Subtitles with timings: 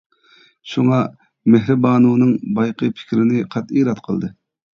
[0.69, 1.01] شۇڭا
[1.55, 4.33] مېھرىبانۇنىڭ بايىقى پىكرىنى قەتئىي رەت قىلدى.